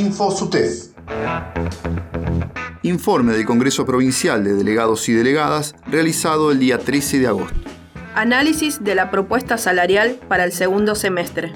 [0.00, 0.94] InfoSUTEF.
[2.80, 7.60] Informe del Congreso Provincial de Delegados y Delegadas realizado el día 13 de agosto.
[8.14, 11.52] Análisis de la propuesta salarial para el segundo semestre.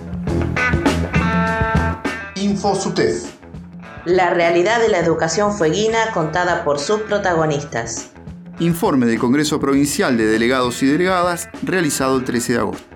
[2.35, 3.31] InfoSUTEF.
[4.05, 8.11] La realidad de la educación fueguina contada por sus protagonistas.
[8.59, 12.94] Informe del Congreso Provincial de Delegados y Delegadas realizado el 13 de agosto.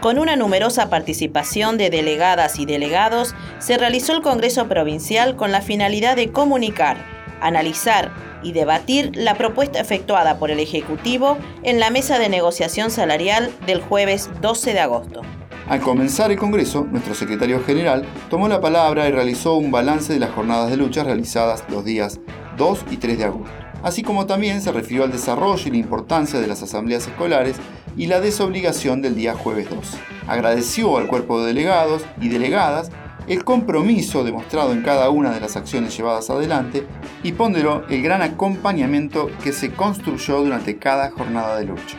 [0.00, 5.60] Con una numerosa participación de delegadas y delegados, se realizó el Congreso Provincial con la
[5.60, 6.96] finalidad de comunicar,
[7.42, 8.10] analizar
[8.42, 13.82] y debatir la propuesta efectuada por el Ejecutivo en la mesa de negociación salarial del
[13.82, 15.20] jueves 12 de agosto.
[15.68, 20.18] Al comenzar el Congreso, nuestro secretario general tomó la palabra y realizó un balance de
[20.18, 22.20] las jornadas de lucha realizadas los días
[22.56, 26.40] 2 y 3 de agosto así como también se refirió al desarrollo y la importancia
[26.40, 27.56] de las asambleas escolares
[27.96, 29.78] y la desobligación del día jueves 2.
[30.26, 32.90] Agradeció al cuerpo de delegados y delegadas
[33.26, 36.86] el compromiso demostrado en cada una de las acciones llevadas adelante
[37.22, 41.96] y ponderó el gran acompañamiento que se construyó durante cada jornada de lucha.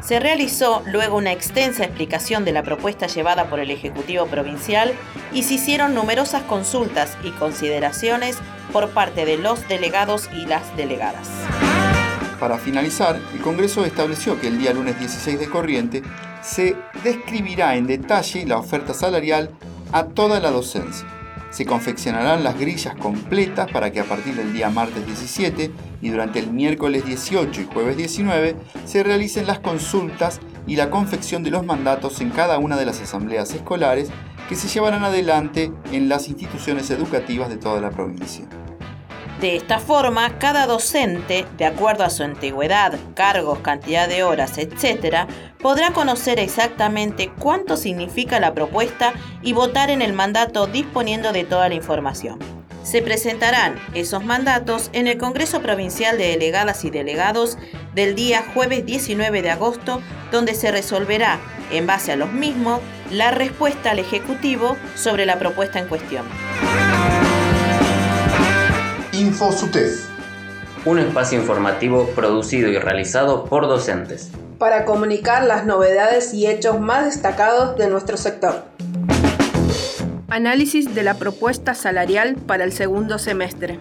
[0.00, 4.94] Se realizó luego una extensa explicación de la propuesta llevada por el Ejecutivo Provincial
[5.32, 8.38] y se hicieron numerosas consultas y consideraciones
[8.72, 11.28] por parte de los delegados y las delegadas.
[12.40, 16.02] Para finalizar, el Congreso estableció que el día lunes 16 de corriente
[16.42, 19.50] se describirá en detalle la oferta salarial
[19.92, 21.06] a toda la docencia.
[21.50, 26.38] Se confeccionarán las grillas completas para que a partir del día martes 17 y durante
[26.38, 31.64] el miércoles 18 y jueves 19 se realicen las consultas y la confección de los
[31.64, 34.10] mandatos en cada una de las asambleas escolares
[34.48, 38.46] que se llevarán adelante en las instituciones educativas de toda la provincia.
[39.40, 45.28] De esta forma, cada docente, de acuerdo a su antigüedad, cargos, cantidad de horas, etc.,
[45.60, 51.68] podrá conocer exactamente cuánto significa la propuesta y votar en el mandato disponiendo de toda
[51.68, 52.40] la información.
[52.82, 57.58] Se presentarán esos mandatos en el Congreso Provincial de Delegadas y Delegados
[57.94, 61.38] del día jueves 19 de agosto, donde se resolverá,
[61.70, 62.80] en base a los mismos,
[63.12, 66.26] la respuesta al Ejecutivo sobre la propuesta en cuestión.
[69.28, 70.08] InfoSUTEF.
[70.86, 74.30] Un espacio informativo producido y realizado por docentes.
[74.58, 78.64] Para comunicar las novedades y hechos más destacados de nuestro sector.
[80.28, 83.78] Análisis de la propuesta salarial para el segundo semestre.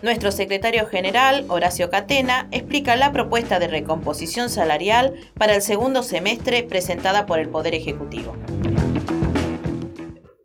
[0.00, 6.62] Nuestro secretario general, Horacio Catena, explica la propuesta de recomposición salarial para el segundo semestre
[6.62, 8.34] presentada por el Poder Ejecutivo.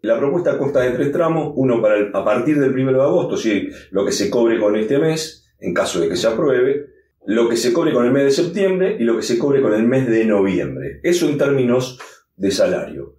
[0.07, 3.68] La propuesta consta de tres tramos, uno para a partir del 1 de agosto, si
[3.91, 6.85] lo que se cobre con este mes, en caso de que se apruebe,
[7.25, 9.73] lo que se cobre con el mes de septiembre y lo que se cobre con
[9.73, 11.01] el mes de noviembre.
[11.03, 12.00] Eso en términos
[12.38, 13.18] de salario.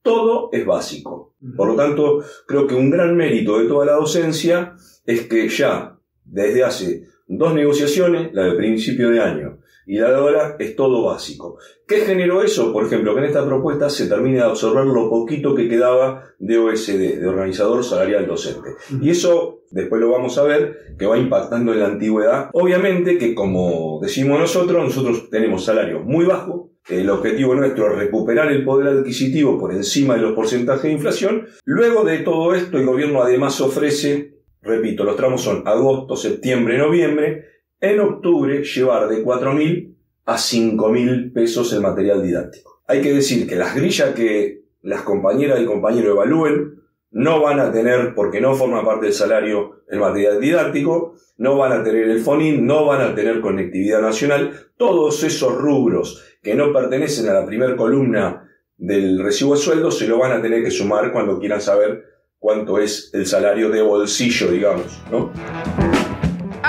[0.00, 1.34] Todo es básico.
[1.58, 5.98] Por lo tanto, creo que un gran mérito de toda la docencia es que ya
[6.24, 9.58] desde hace dos negociaciones, la de principio de año
[9.90, 11.58] y la de ahora, es todo básico.
[11.84, 12.72] ¿Qué generó eso?
[12.72, 16.58] Por ejemplo, que en esta propuesta se termine de absorber lo poquito que quedaba de
[16.58, 18.76] OSD, de Organizador Salarial Docente.
[19.02, 22.50] Y eso, después lo vamos a ver, que va impactando en la antigüedad.
[22.52, 28.52] Obviamente que, como decimos nosotros, nosotros tenemos salario muy bajo, el objetivo nuestro es recuperar
[28.52, 31.48] el poder adquisitivo por encima de los porcentajes de inflación.
[31.64, 37.44] Luego de todo esto, el gobierno además ofrece repito, los tramos son agosto, septiembre, noviembre,
[37.80, 39.94] en octubre llevar de 4.000
[40.26, 42.82] a 5.000 pesos el material didáctico.
[42.86, 46.80] Hay que decir que las grillas que las compañeras y compañeros evalúen
[47.12, 51.72] no van a tener, porque no forma parte del salario, el material didáctico, no van
[51.72, 56.72] a tener el FONIN, no van a tener conectividad nacional, todos esos rubros que no
[56.72, 60.70] pertenecen a la primera columna del recibo de sueldo se lo van a tener que
[60.70, 62.04] sumar cuando quieran saber
[62.38, 65.32] cuánto es el salario de bolsillo, digamos, ¿no?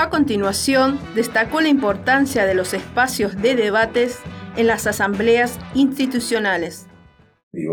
[0.02, 4.18] A continuación, destacó la importancia de los espacios de debates
[4.56, 6.88] en las asambleas institucionales.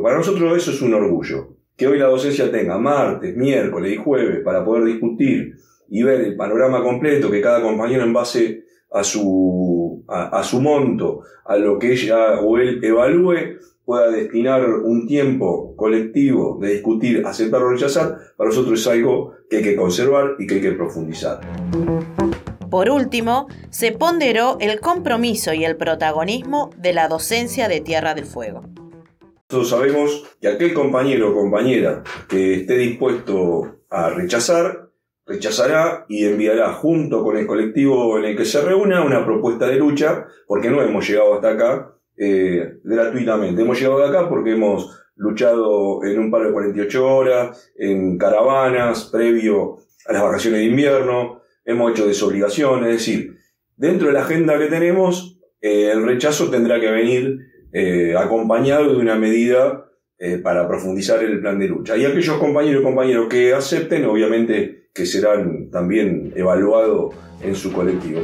[0.04, 1.56] Para nosotros eso es un orgullo.
[1.76, 5.56] Que hoy la docencia tenga martes, miércoles y jueves para poder discutir
[5.90, 11.24] y ver el panorama completo que cada compañero en base a su, a su monto,
[11.46, 13.58] a lo que ella o él evalúe,
[13.90, 19.58] pueda destinar un tiempo colectivo de discutir, aceptar o rechazar, para nosotros es algo que
[19.58, 21.40] hay que conservar y que hay que profundizar.
[22.70, 28.26] Por último, se ponderó el compromiso y el protagonismo de la docencia de Tierra del
[28.26, 28.62] Fuego.
[29.50, 34.92] Nosotros sabemos que aquel compañero o compañera que esté dispuesto a rechazar,
[35.26, 39.78] rechazará y enviará junto con el colectivo en el que se reúna una propuesta de
[39.78, 43.62] lucha, porque no hemos llegado hasta acá eh, gratuitamente.
[43.62, 49.78] Hemos llegado acá porque hemos luchado en un paro de 48 horas, en caravanas, previo
[50.06, 53.38] a las vacaciones de invierno, hemos hecho desobligaciones, es decir,
[53.78, 57.40] dentro de la agenda que tenemos, eh, el rechazo tendrá que venir
[57.72, 59.86] eh, acompañado de una medida
[60.44, 61.96] para profundizar el plan de lucha.
[61.96, 68.24] Y aquellos compañeros y compañeros que acepten, obviamente que serán también evaluados en su colectivo.